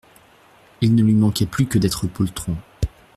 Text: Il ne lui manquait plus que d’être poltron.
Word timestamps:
Il 0.81 0.95
ne 0.95 1.03
lui 1.03 1.13
manquait 1.13 1.45
plus 1.45 1.67
que 1.67 1.77
d’être 1.77 2.07
poltron. 2.07 2.55